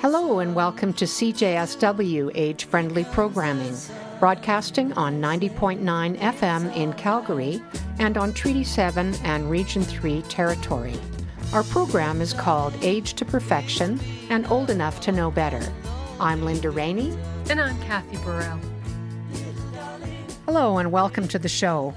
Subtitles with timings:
[0.00, 3.76] Hello and welcome to CJSW Age Friendly Programming,
[4.18, 7.62] broadcasting on 90.9 FM in Calgary
[7.98, 10.98] and on Treaty 7 and Region 3 territory.
[11.52, 15.62] Our program is called Age to Perfection and Old Enough to Know Better.
[16.18, 17.16] I'm Linda Rainey.
[17.50, 18.60] And I'm Kathy Burrell.
[20.46, 21.94] Hello and welcome to the show.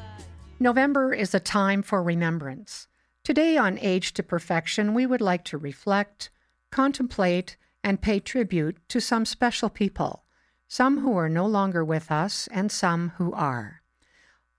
[0.60, 2.88] November is a time for remembrance.
[3.24, 6.30] Today on Age to Perfection, we would like to reflect,
[6.72, 10.24] contemplate, and pay tribute to some special people,
[10.68, 13.82] some who are no longer with us and some who are.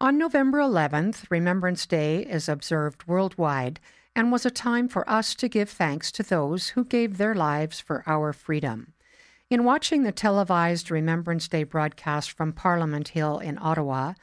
[0.01, 3.81] On November 11th, Remembrance Day is observed worldwide
[4.15, 7.81] and was a time for us to give thanks to those who gave their lives
[7.81, 8.93] for our freedom.
[9.51, 14.15] In watching the televised Remembrance Day broadcast from Parliament Hill in Ottawa,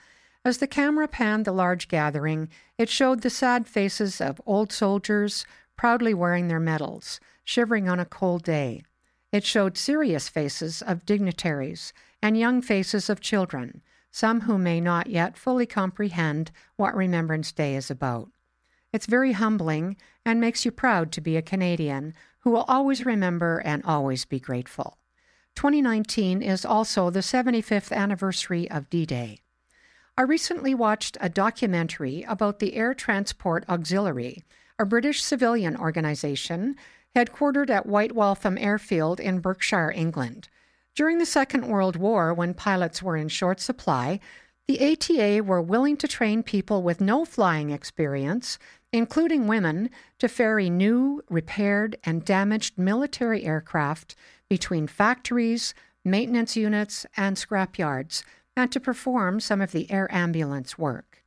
[0.44, 5.45] as the camera panned the large gathering, it showed the sad faces of old soldiers
[5.78, 8.84] proudly wearing their medals, shivering on a cold day.
[9.31, 15.08] It showed serious faces of dignitaries and young faces of children, some who may not
[15.08, 18.30] yet fully comprehend what Remembrance Day is about.
[18.91, 23.61] It's very humbling and makes you proud to be a Canadian who will always remember
[23.64, 24.97] and always be grateful.
[25.56, 29.41] 2019 is also the 75th anniversary of D Day.
[30.17, 34.44] I recently watched a documentary about the Air Transport Auxiliary,
[34.78, 36.75] a British civilian organization
[37.16, 40.50] headquartered at White Waltham Airfield in Berkshire, England.
[40.95, 44.20] During the Second World War, when pilots were in short supply,
[44.68, 48.58] the ATA were willing to train people with no flying experience,
[48.94, 54.16] including women, to ferry new, repaired, and damaged military aircraft
[54.50, 58.23] between factories, maintenance units, and scrapyards,
[58.56, 61.23] and to perform some of the air ambulance work.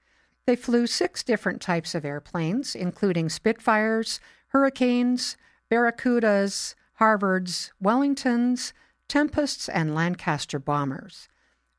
[0.47, 5.37] They flew six different types of airplanes, including Spitfires, Hurricanes,
[5.75, 8.73] Barracudas, Harvards, Wellingtons,
[9.09, 11.27] Tempests, and Lancaster bombers.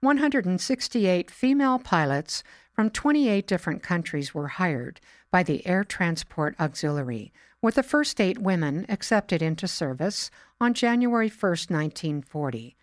[0.01, 5.00] 168 female pilots from 28 different countries were hired
[5.31, 10.29] by the Air Transport Auxiliary, with the first eight women accepted into service
[10.59, 12.75] on January 1, 1940.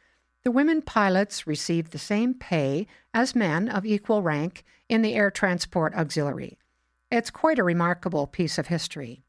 [0.45, 5.31] The women pilots received the same pay as men of equal rank in the Air
[5.31, 6.57] Transport Auxiliary.
[7.11, 9.25] It's quite a remarkable piece of history.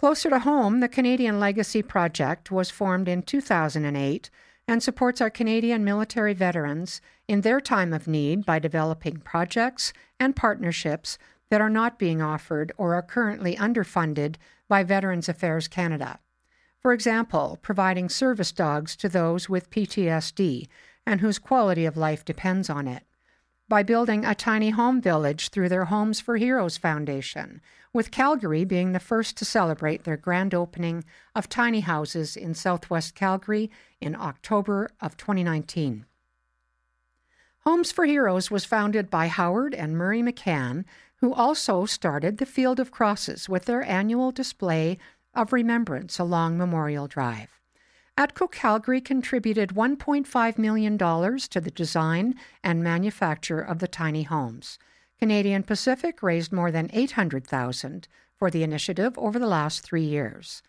[0.00, 4.30] Closer to home, the Canadian Legacy Project was formed in 2008
[4.66, 10.34] and supports our Canadian military veterans in their time of need by developing projects and
[10.34, 11.18] partnerships
[11.50, 14.36] that are not being offered or are currently underfunded
[14.70, 16.18] by Veterans Affairs Canada.
[16.80, 20.66] For example, providing service dogs to those with PTSD
[21.04, 23.02] and whose quality of life depends on it.
[23.70, 27.60] By building a tiny home village through their Homes for Heroes Foundation,
[27.92, 31.04] with Calgary being the first to celebrate their grand opening
[31.36, 33.70] of tiny houses in southwest Calgary
[34.00, 36.04] in October of 2019.
[37.60, 40.84] Homes for Heroes was founded by Howard and Murray McCann,
[41.18, 44.98] who also started the Field of Crosses with their annual display
[45.32, 47.59] of remembrance along Memorial Drive.
[48.20, 54.78] ATCO Calgary contributed $1.5 million to the design and manufacture of the tiny homes.
[55.18, 58.04] Canadian Pacific raised more than $800,000
[58.36, 60.62] for the initiative over the last 3 years.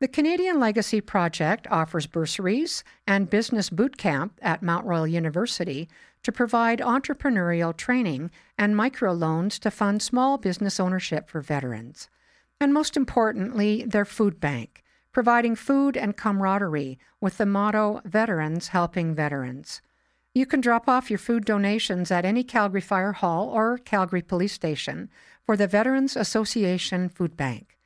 [0.00, 5.88] The Canadian Legacy Project offers bursaries and business boot camp at Mount Royal University
[6.22, 12.10] to provide entrepreneurial training and microloans to fund small business ownership for veterans.
[12.60, 19.14] And most importantly, their food bank, providing food and camaraderie with the motto Veterans Helping
[19.14, 19.80] Veterans.
[20.34, 24.52] You can drop off your food donations at any Calgary Fire Hall or Calgary Police
[24.52, 25.10] Station
[25.44, 27.76] for the Veterans Association Food Bank.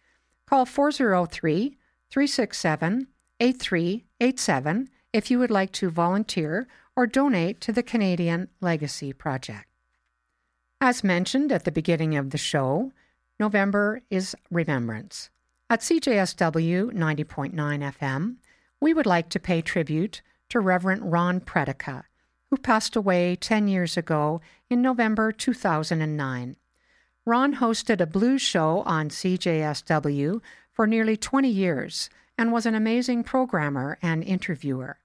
[0.46, 1.78] Call 403
[2.10, 3.08] 367
[3.40, 9.66] 8387 if you would like to volunteer or donate to the Canadian Legacy Project.
[10.80, 12.92] As mentioned at the beginning of the show,
[13.40, 15.30] November is Remembrance.
[15.70, 18.36] At CJSW 90.9 FM,
[18.80, 22.04] we would like to pay tribute to Reverend Ron Predica
[22.54, 24.40] who passed away 10 years ago
[24.70, 26.54] in November 2009.
[27.26, 30.40] Ron hosted a blues show on CJSW
[30.70, 32.08] for nearly 20 years
[32.38, 34.98] and was an amazing programmer and interviewer.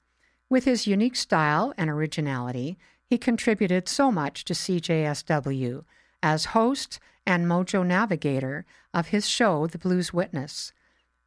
[0.48, 5.84] With his unique style and originality, he contributed so much to CJSW
[6.22, 7.00] as host
[7.30, 10.74] and mojo navigator of his show, The Blues Witness.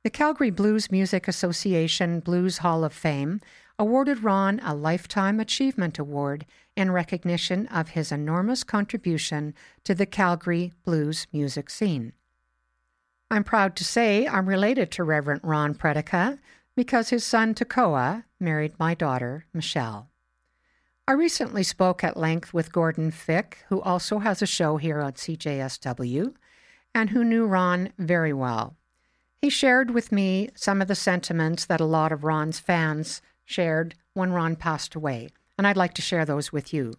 [0.03, 3.41] The Calgary Blues Music Association Blues Hall of Fame
[3.79, 6.45] awarded Ron a Lifetime Achievement Award
[6.77, 9.55] in recognition of his enormous contribution
[9.85, 12.15] to the Calgary blues music scene.
[13.31, 16.41] I'm proud to say I'm related to Reverend Ron Predica,
[16.75, 20.09] because his son Tekoa married my daughter, Michelle.
[21.13, 25.13] I recently spoke at length with Gordon Fick, who also has a show here on
[25.13, 26.33] CJSW,
[26.95, 28.79] and who knew Ron very well.
[29.37, 33.95] He shared with me some of the sentiments that a lot of Ron's fans shared
[34.15, 35.29] when Ron passed away,
[35.59, 36.95] and I'd like to share those with you.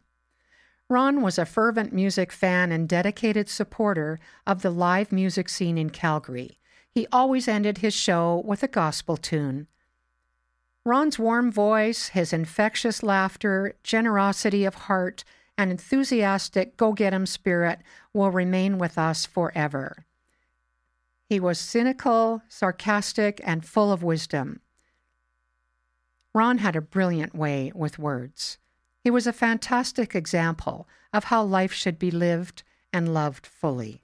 [0.88, 5.90] Ron was a fervent music fan and dedicated supporter of the live music scene in
[5.90, 6.60] Calgary.
[6.92, 9.66] He always ended his show with a gospel tune.
[10.86, 15.24] Ron's warm voice, his infectious laughter, generosity of heart,
[15.58, 17.80] and enthusiastic go get 'em spirit
[18.12, 20.06] will remain with us forever.
[21.30, 24.60] He was cynical, sarcastic, and full of wisdom.
[26.34, 28.58] Ron had a brilliant way with words.
[29.00, 34.04] He was a fantastic example of how life should be lived and loved fully.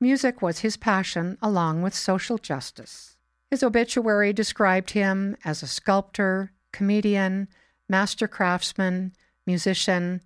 [0.00, 3.16] Music was his passion along with social justice.
[3.50, 7.48] His obituary described him as a sculptor, comedian,
[7.88, 9.12] master craftsman,
[9.44, 10.22] musician,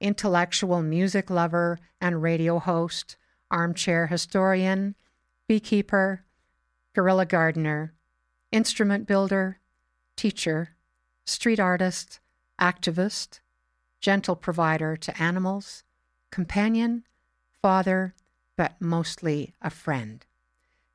[0.00, 3.16] intellectual music lover and radio host,
[3.50, 4.96] armchair historian,
[5.46, 6.24] beekeeper,
[6.94, 7.94] guerrilla gardener,
[8.50, 9.60] instrument builder,
[10.16, 10.70] teacher,
[11.24, 12.18] street artist,
[12.60, 13.38] activist,
[14.00, 15.84] gentle provider to animals,
[16.32, 17.04] companion,
[17.62, 18.14] father,
[18.56, 20.26] but mostly a friend.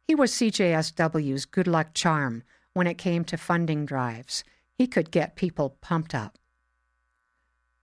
[0.07, 2.43] He was CJSW's good luck charm
[2.73, 4.45] when it came to funding drives.
[4.73, 6.37] He could get people pumped up.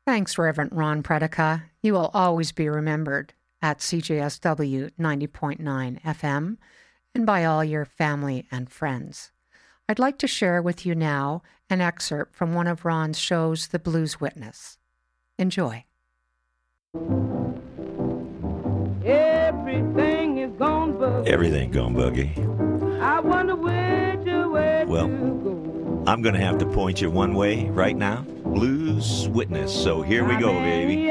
[0.06, 1.64] Thanks, Reverend Ron Predica.
[1.82, 6.56] You will always be remembered at CJSW 90.9 FM
[7.14, 9.30] and by all your family and friends.
[9.88, 13.78] I'd like to share with you now an excerpt from one of Ron's shows, The
[13.78, 14.78] Blues Witness.
[15.38, 15.84] Enjoy.
[19.04, 20.03] Everything.
[21.26, 22.32] Everything gone buggy.
[23.00, 26.04] I wonder which way Well, to go.
[26.06, 28.26] I'm going to have to point you one way right now.
[28.44, 29.72] Blues Witness.
[29.72, 31.10] So here we go, baby.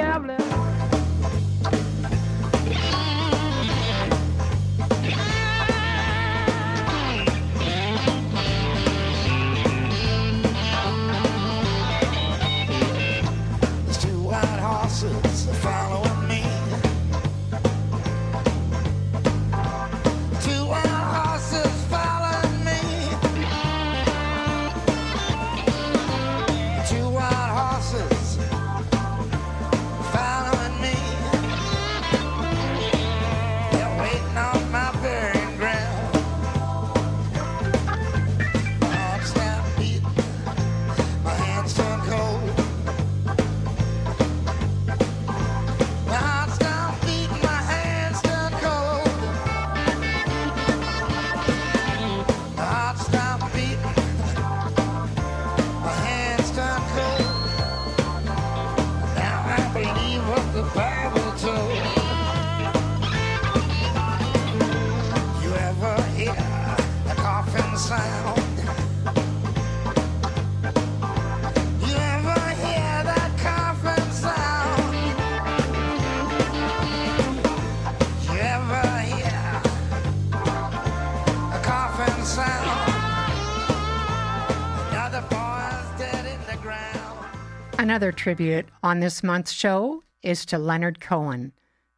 [87.83, 91.51] Another tribute on this month's show is to Leonard Cohen,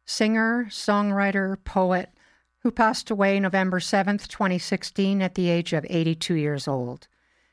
[0.04, 2.10] singer, songwriter, poet,
[2.64, 7.06] who passed away November 7th, 2016, at the age of 82 years old.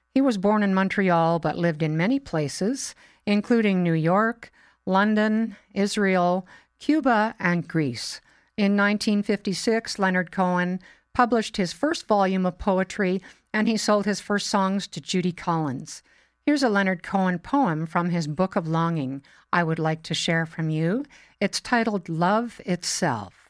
[0.10, 2.96] He was born in Montreal but lived in many places,
[3.28, 4.52] including New York,
[4.88, 6.48] London, Israel,
[6.80, 8.20] Cuba, and Greece.
[8.58, 10.80] In 1956, Leonard Cohen
[11.14, 13.22] published his first volume of poetry
[13.54, 16.02] and he sold his first songs to Judy Collins.
[16.46, 19.24] Here's a Leonard Cohen poem from his Book of Longing
[19.54, 21.06] I would like to share from you.
[21.40, 23.50] It's titled Love Itself.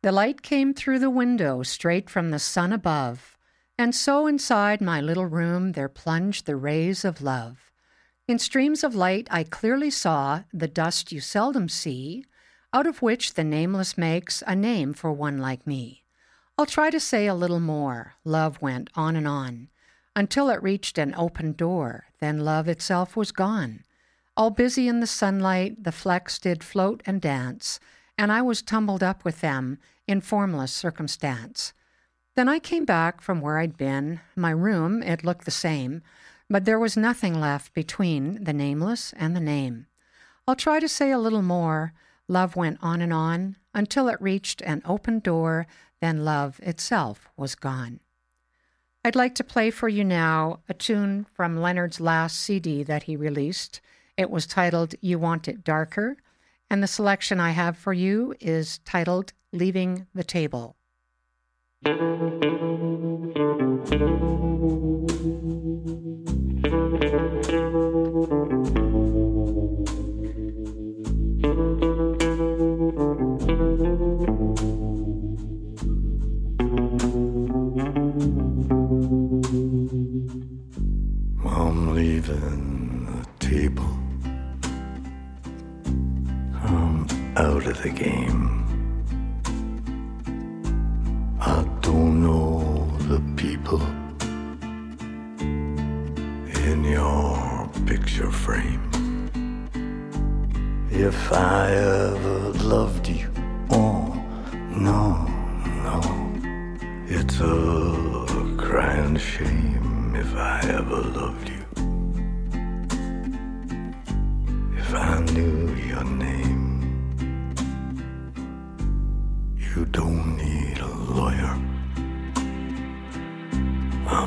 [0.00, 3.36] The light came through the window straight from the sun above,
[3.76, 7.70] and so inside my little room there plunged the rays of love.
[8.26, 12.24] In streams of light I clearly saw the dust you seldom see,
[12.72, 16.04] out of which the nameless makes a name for one like me.
[16.56, 18.14] I'll try to say a little more.
[18.24, 19.68] Love went on and on
[20.14, 22.06] until it reached an open door.
[22.20, 23.84] Then love itself was gone.
[24.36, 27.80] All busy in the sunlight, the flecks did float and dance,
[28.16, 31.72] and I was tumbled up with them in formless circumstance.
[32.34, 34.20] Then I came back from where I'd been.
[34.34, 36.02] My room, it looked the same,
[36.48, 39.86] but there was nothing left between the nameless and the name.
[40.46, 41.92] I'll try to say a little more.
[42.28, 45.66] Love went on and on until it reached an open door,
[46.00, 48.00] then love itself was gone.
[49.04, 53.16] I'd like to play for you now a tune from Leonard's last CD that he
[53.16, 53.80] released.
[54.16, 56.18] It was titled You Want It Darker,
[56.70, 60.76] and the selection I have for you is titled Leaving the Table.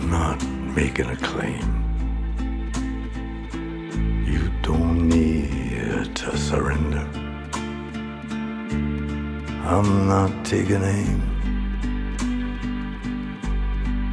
[0.05, 0.43] I'm not
[0.75, 1.65] making a claim.
[4.24, 7.07] You don't need to surrender.
[9.65, 11.21] I'm not taking aim.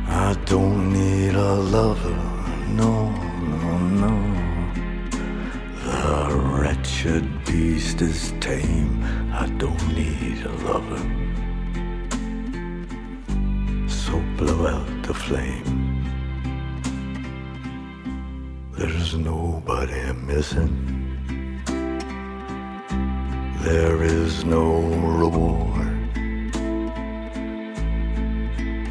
[0.08, 2.16] I don't need a lover,
[2.68, 4.14] no, no, no.
[5.84, 9.04] The wretched beast is tame.
[9.30, 11.02] I don't need a lover.
[13.86, 15.81] So blow out the flame.
[18.82, 20.74] There's nobody missing.
[23.60, 24.80] There is no
[25.20, 25.86] reward.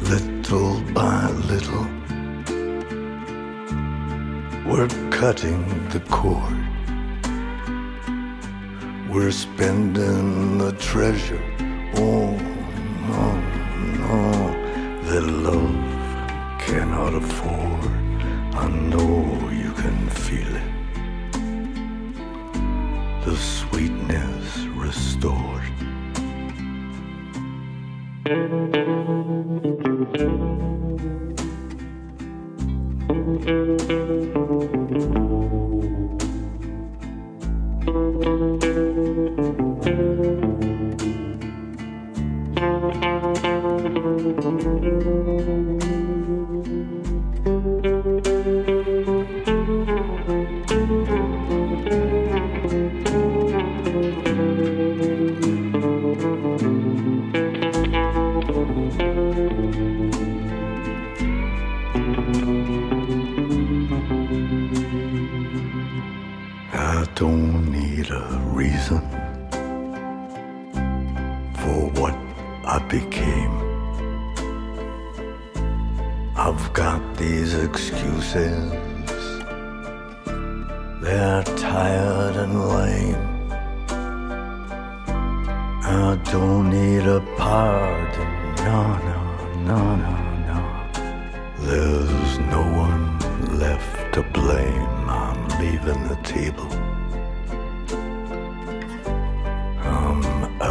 [0.08, 1.86] Little by little,
[4.66, 6.62] we're cutting the cord.
[9.10, 11.44] We're spending the treasure.
[11.96, 12.30] Oh,
[13.10, 13.24] no,
[14.00, 14.22] no,
[15.04, 17.92] that love cannot afford.
[18.54, 19.51] I know
[20.32, 20.71] you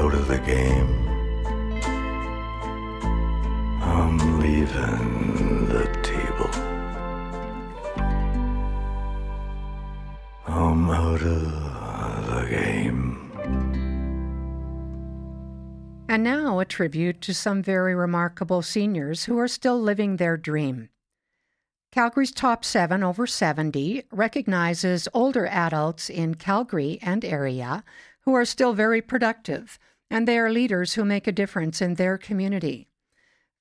[0.02, 1.08] out of the game.
[3.84, 6.50] I'm leaving the table.
[10.48, 13.32] I'm out of the game.
[16.10, 20.90] And now a tribute to some very remarkable seniors who are still living their dream.
[21.92, 27.84] Calgary's Top 7 over 70 recognizes older adults in Calgary and area
[28.22, 29.80] who are still very productive,
[30.12, 32.90] and they are leaders who make a difference in their community.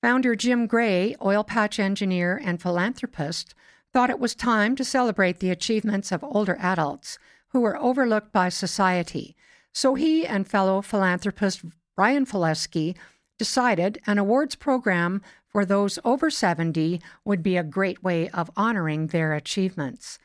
[0.01, 3.55] Founder Jim Gray, oil patch engineer and philanthropist,
[3.93, 7.17] thought it was time to celebrate the achievements of older adults
[7.49, 9.35] who were overlooked by society.
[9.73, 11.63] So he and fellow philanthropist
[11.95, 12.95] Brian Felesky
[13.39, 19.07] decided an awards program for those over 70 would be a great way of honoring
[19.07, 20.19] their achievements.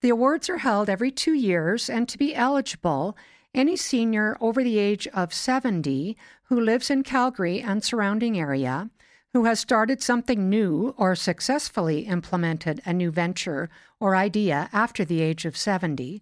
[0.00, 3.16] The awards are held every two years, and to be eligible,
[3.54, 8.90] any senior over the age of 70 who lives in Calgary and surrounding area,
[9.32, 15.20] who has started something new or successfully implemented a new venture or idea after the
[15.20, 16.20] age of 70,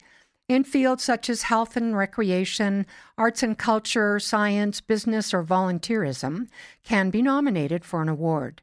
[0.49, 2.85] in fields such as health and recreation,
[3.17, 6.49] arts and culture, science, business, or volunteerism,
[6.83, 8.61] can be nominated for an award.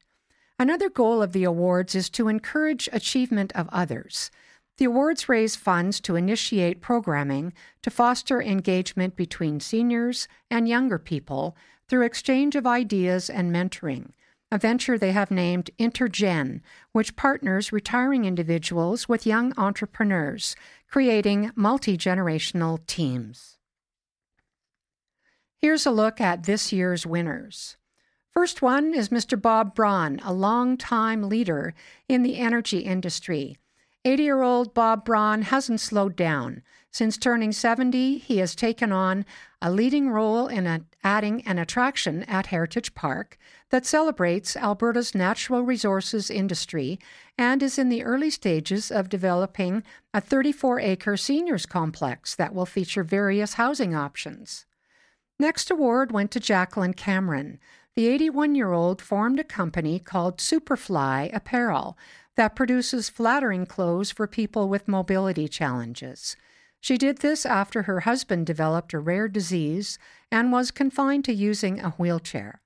[0.59, 4.31] Another goal of the awards is to encourage achievement of others.
[4.77, 11.57] The awards raise funds to initiate programming to foster engagement between seniors and younger people
[11.87, 14.11] through exchange of ideas and mentoring,
[14.51, 20.55] a venture they have named Intergen, which partners retiring individuals with young entrepreneurs,
[20.87, 23.57] creating multi generational teams.
[25.57, 27.77] Here's a look at this year's winners.
[28.29, 29.41] First one is Mr.
[29.41, 31.73] Bob Braun, a long-time leader
[32.07, 33.57] in the energy industry.
[34.07, 36.61] 80 year old Bob Braun hasn't slowed down.
[36.91, 39.25] Since turning 70, he has taken on
[39.61, 43.37] a leading role in a, adding an attraction at Heritage Park
[43.69, 46.99] that celebrates Alberta's natural resources industry
[47.37, 49.83] and is in the early stages of developing
[50.13, 54.65] a 34 acre seniors complex that will feature various housing options.
[55.37, 57.59] Next award went to Jacqueline Cameron.
[57.95, 61.97] The 81 year old formed a company called Superfly Apparel
[62.37, 66.37] that produces flattering clothes for people with mobility challenges.
[66.79, 69.97] She did this after her husband developed a rare disease
[70.31, 72.61] and was confined to using a wheelchair.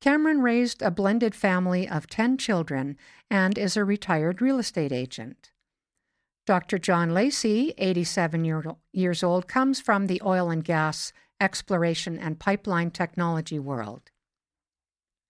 [0.00, 2.98] Cameron raised a blended family of 10 children
[3.30, 5.52] and is a retired real estate agent.
[6.44, 6.78] Dr.
[6.78, 12.90] John Lacey, 87 year, years old, comes from the oil and gas exploration and pipeline
[12.90, 14.10] technology world.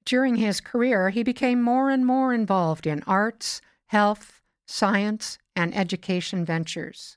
[0.05, 3.61] During his career, he became more and more involved in arts,
[3.95, 7.17] health, science, and education ventures.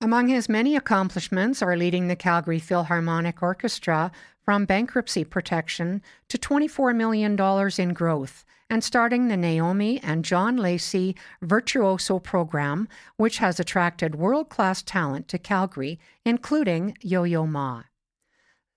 [0.00, 4.12] Among his many accomplishments are leading the Calgary Philharmonic Orchestra
[4.46, 6.00] from bankruptcy protection
[6.30, 7.38] to $24 million
[7.78, 12.88] in growth and starting the Naomi and John Lacey Virtuoso program,
[13.18, 17.82] which has attracted world class talent to Calgary, including Yo Yo Ma.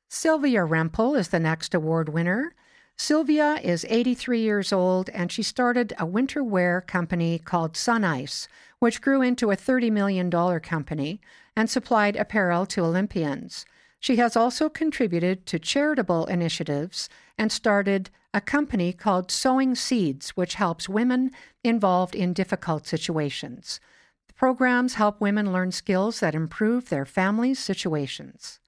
[0.09, 2.53] Sylvia Rempel is the next award winner.
[3.01, 8.49] Sylvia is 83 years old and she started a winter wear company called Sun Ice,
[8.79, 11.21] which grew into a $30 million company
[11.55, 13.65] and supplied apparel to Olympians.
[14.01, 20.55] She has also contributed to charitable initiatives and started a company called Sowing Seeds, which
[20.55, 21.31] helps women
[21.63, 23.79] involved in difficult situations.
[24.27, 28.59] The programs help women learn skills that improve their families' situations.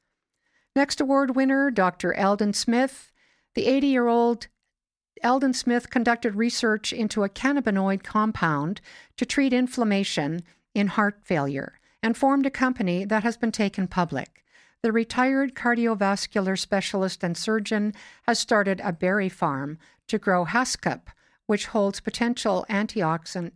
[0.73, 2.13] Next award winner, Dr.
[2.13, 3.10] Eldon Smith,
[3.55, 4.47] the 80 year old
[5.23, 8.81] Eldon Smith conducted research into a cannabinoid compound
[9.17, 10.41] to treat inflammation
[10.73, 14.43] in heart failure and formed a company that has been taken public.
[14.81, 21.01] The retired cardiovascular specialist and surgeon has started a berry farm to grow Haskap,
[21.45, 23.51] which holds potential antioxidant,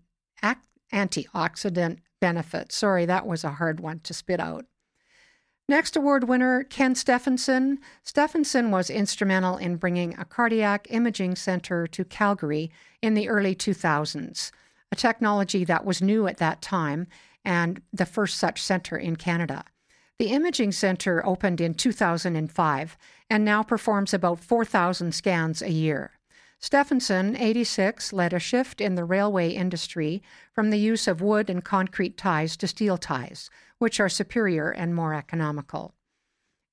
[0.93, 2.75] antioxidant benefits.
[2.75, 4.65] Sorry, that was a hard one to spit out.
[5.67, 7.79] Next award winner, Ken Stephenson.
[8.03, 12.69] Stephenson was instrumental in bringing a cardiac imaging center to Calgary
[13.01, 14.51] in the early 2000s,
[14.91, 17.07] a technology that was new at that time
[17.43, 19.63] and the first such center in Canada.
[20.19, 22.97] The imaging center opened in 2005
[23.31, 26.11] and now performs about 4,000 scans a year.
[26.59, 30.23] Stephenson, 86, led a shift in the railway industry
[30.53, 34.95] from the use of wood and concrete ties to steel ties, which are superior and
[34.95, 35.93] more economical.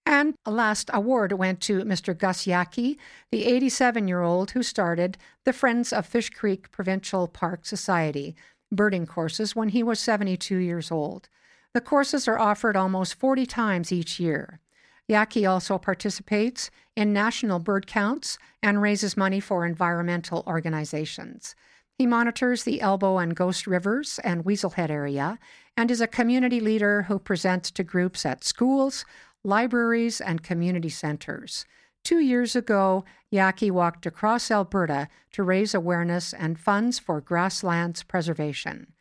[0.04, 2.16] And a last award went to Mr.
[2.16, 2.96] Gus Yaki,
[3.30, 8.34] the 87 year old who started the Friends of Fish Creek Provincial Park Society
[8.72, 11.28] birding courses when he was 72 years old.
[11.74, 14.60] The courses are offered almost 40 times each year.
[15.08, 21.54] Yaki also participates in national bird counts and raises money for environmental organizations.
[22.02, 25.38] He monitors the Elbow and Ghost Rivers and Weaselhead area
[25.76, 29.04] and is a community leader who presents to groups at schools,
[29.44, 31.64] libraries, and community centers.
[32.02, 38.94] Two years ago, Yaki walked across Alberta to raise awareness and funds for grasslands preservation.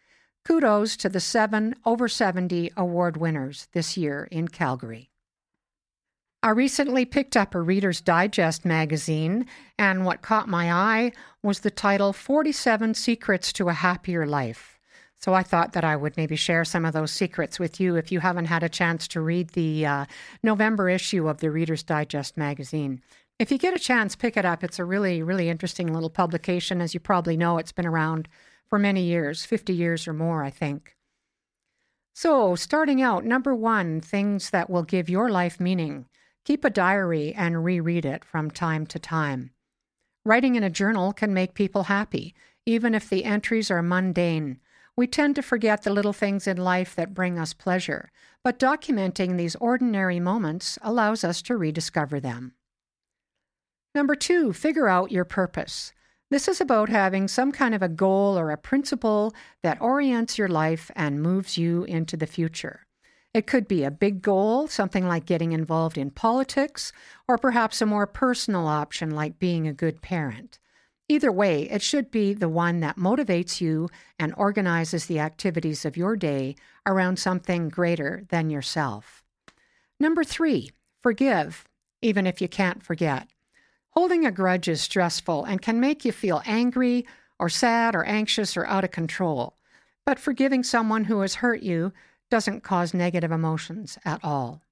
[0.45, 5.10] Kudos to the seven over 70 award winners this year in Calgary.
[6.43, 9.45] I recently picked up a Reader's Digest magazine,
[9.77, 11.11] and what caught my eye
[11.43, 14.79] was the title 47 Secrets to a Happier Life.
[15.19, 18.11] So I thought that I would maybe share some of those secrets with you if
[18.11, 20.05] you haven't had a chance to read the uh,
[20.41, 23.03] November issue of the Reader's Digest magazine.
[23.37, 24.63] If you get a chance, pick it up.
[24.63, 26.81] It's a really, really interesting little publication.
[26.81, 28.27] As you probably know, it's been around
[28.67, 30.95] for many years 50 years or more, I think.
[32.15, 36.07] So, starting out, number one, things that will give your life meaning.
[36.45, 39.51] Keep a diary and reread it from time to time.
[40.25, 42.33] Writing in a journal can make people happy,
[42.65, 44.59] even if the entries are mundane.
[44.95, 48.11] We tend to forget the little things in life that bring us pleasure,
[48.43, 52.53] but documenting these ordinary moments allows us to rediscover them.
[53.93, 55.93] Number two, figure out your purpose.
[56.31, 60.47] This is about having some kind of a goal or a principle that orients your
[60.47, 62.85] life and moves you into the future.
[63.33, 66.91] It could be a big goal, something like getting involved in politics,
[67.27, 70.59] or perhaps a more personal option like being a good parent.
[71.07, 73.89] Either way, it should be the one that motivates you
[74.19, 79.23] and organizes the activities of your day around something greater than yourself.
[79.99, 81.65] Number three, forgive,
[82.01, 83.27] even if you can't forget.
[83.91, 87.05] Holding a grudge is stressful and can make you feel angry
[87.39, 89.57] or sad or anxious or out of control.
[90.05, 91.91] But forgiving someone who has hurt you
[92.31, 94.63] doesn't cause negative emotions at all.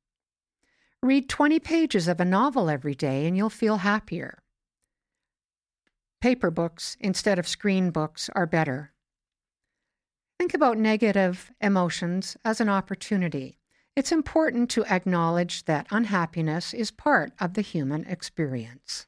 [1.03, 4.41] Read 20 pages of a novel every day and you'll feel happier.
[6.21, 8.93] Paper books instead of screen books are better.
[10.39, 13.59] Think about negative emotions as an opportunity.
[13.95, 19.05] It's important to acknowledge that unhappiness is part of the human experience.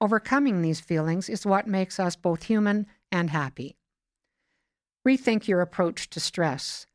[0.00, 3.78] Overcoming these feelings is what makes us both human and happy.
[5.06, 6.86] Rethink your approach to stress.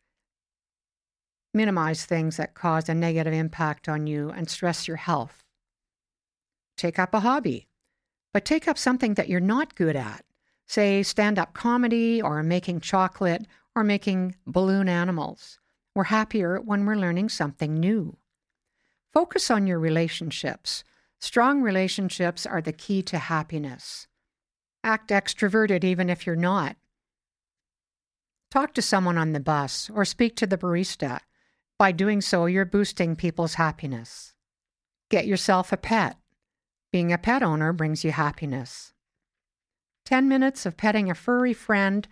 [1.54, 5.44] Minimize things that cause a negative impact on you and stress your health.
[6.78, 7.68] Take up a hobby,
[8.34, 10.24] but take up something that you're not good at.
[10.66, 15.60] Say stand up comedy or making chocolate or making balloon animals.
[15.94, 18.18] We're happier when we're learning something new.
[19.12, 20.86] Focus on your relationships.
[21.20, 24.08] Strong relationships are the key to happiness.
[24.84, 26.78] Act extroverted even if you're not.
[28.50, 31.20] Talk to someone on the bus or speak to the barista.
[31.82, 34.36] By doing so, you're boosting people's happiness.
[35.10, 36.16] Get yourself a pet.
[36.92, 38.94] Being a pet owner brings you happiness.
[40.06, 42.08] 10 minutes of petting a furry friend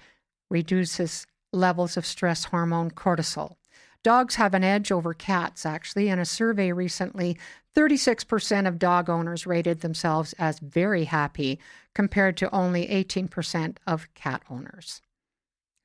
[0.49, 3.57] reduces levels of stress hormone cortisol.
[4.03, 6.09] Dogs have an edge over cats, actually.
[6.09, 7.37] In a survey recently,
[7.77, 11.59] 36% of dog owners rated themselves as very happy,
[11.93, 15.03] compared to only 18% of cat owners.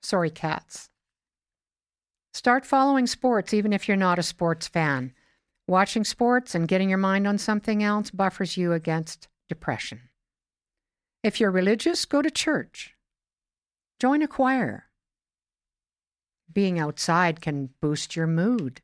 [0.03, 0.88] Sorry, cats.
[2.35, 5.12] Start following sports even if you're not a sports fan.
[5.68, 10.09] Watching sports and getting your mind on something else buffers you against depression.
[11.23, 12.97] If you're religious, go to church.
[14.01, 14.87] Join a choir.
[16.53, 18.81] Being outside can boost your mood.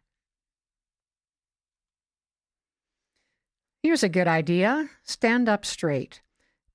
[3.82, 6.22] Here's a good idea stand up straight.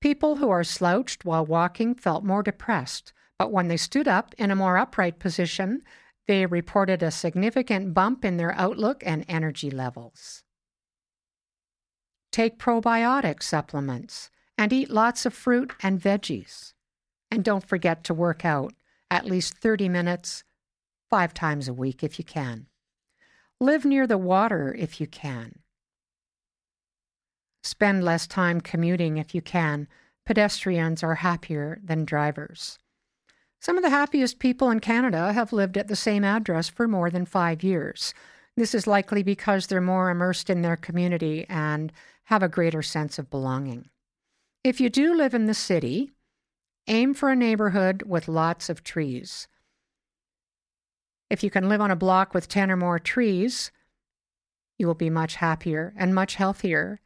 [0.00, 4.50] People who are slouched while walking felt more depressed, but when they stood up in
[4.50, 5.80] a more upright position,
[6.26, 10.42] they reported a significant bump in their outlook and energy levels.
[12.32, 16.72] Take probiotic supplements and eat lots of fruit and veggies.
[17.30, 18.72] And don't forget to work out
[19.10, 20.44] at least 30 minutes,
[21.08, 22.66] five times a week if you can.
[23.60, 25.60] Live near the water if you can.
[27.62, 29.88] Spend less time commuting if you can.
[30.24, 32.78] Pedestrians are happier than drivers.
[33.60, 37.10] Some of the happiest people in Canada have lived at the same address for more
[37.10, 38.14] than five years.
[38.56, 41.92] This is likely because they're more immersed in their community and
[42.24, 43.88] have a greater sense of belonging.
[44.64, 46.12] If you do live in the city,
[46.86, 49.48] aim for a neighborhood with lots of trees.
[51.28, 53.72] If you can live on a block with 10 or more trees,
[54.78, 57.00] you will be much happier and much healthier.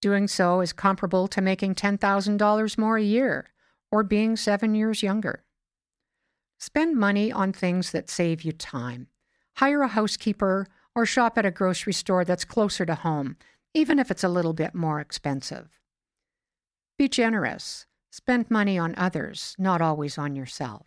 [0.00, 3.50] Doing so is comparable to making $10,000 more a year
[3.90, 5.44] or being seven years younger.
[6.58, 9.08] Spend money on things that save you time.
[9.56, 13.36] Hire a housekeeper or shop at a grocery store that's closer to home,
[13.74, 15.78] even if it's a little bit more expensive.
[16.98, 17.86] Be generous.
[18.10, 20.86] Spend money on others, not always on yourself.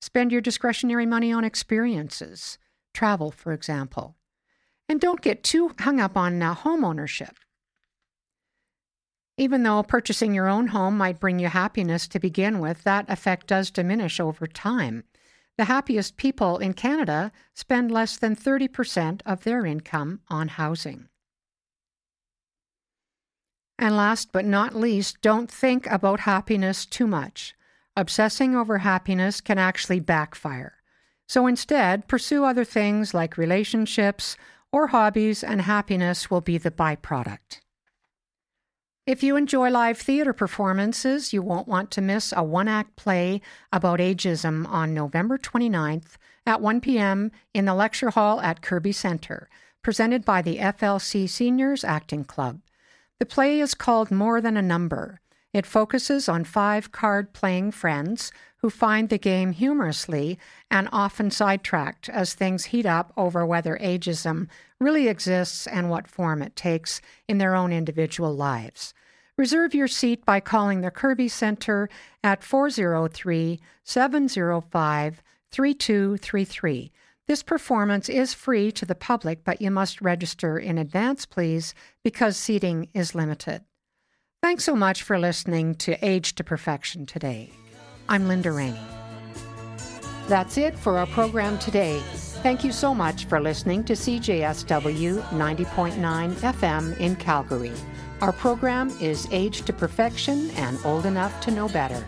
[0.00, 2.56] Spend your discretionary money on experiences,
[2.94, 4.16] travel, for example.
[4.88, 7.36] And don't get too hung up on uh, home ownership.
[9.38, 13.46] Even though purchasing your own home might bring you happiness to begin with, that effect
[13.46, 15.04] does diminish over time.
[15.56, 21.08] The happiest people in Canada spend less than 30% of their income on housing.
[23.78, 27.54] And last but not least, don't think about happiness too much.
[27.96, 30.74] Obsessing over happiness can actually backfire.
[31.28, 34.36] So instead, pursue other things like relationships
[34.72, 37.60] or hobbies, and happiness will be the byproduct.
[39.08, 43.40] If you enjoy live theater performances, you won't want to miss a one act play
[43.72, 47.32] about ageism on November 29th at 1 p.m.
[47.54, 49.48] in the lecture hall at Kerby Center,
[49.82, 52.60] presented by the FLC Seniors Acting Club.
[53.18, 55.22] The play is called More Than a Number.
[55.54, 60.38] It focuses on five card playing friends who find the game humorously
[60.70, 64.48] and often sidetracked as things heat up over whether ageism
[64.80, 68.94] really exists and what form it takes in their own individual lives.
[69.36, 71.88] Reserve your seat by calling the Kerby Center
[72.24, 76.92] at 403 705 3233.
[77.26, 82.36] This performance is free to the public, but you must register in advance, please, because
[82.36, 83.62] seating is limited.
[84.42, 87.50] Thanks so much for listening to Age to Perfection today.
[88.08, 88.80] I'm Linda Rainey.
[90.26, 92.02] That's it for our program today.
[92.42, 97.72] Thank you so much for listening to CJSW 90.9 FM in Calgary.
[98.20, 102.06] Our program is Age to Perfection and Old Enough to Know Better.